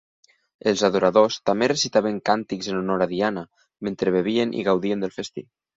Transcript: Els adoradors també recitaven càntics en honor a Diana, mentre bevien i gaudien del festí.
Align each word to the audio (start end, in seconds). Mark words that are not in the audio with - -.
Els 0.71 0.81
adoradors 0.89 1.37
també 1.51 1.69
recitaven 1.73 2.19
càntics 2.31 2.73
en 2.73 2.81
honor 2.81 3.07
a 3.09 3.11
Diana, 3.15 3.47
mentre 3.89 4.19
bevien 4.19 4.61
i 4.63 4.71
gaudien 4.73 5.07
del 5.07 5.19
festí. 5.23 5.51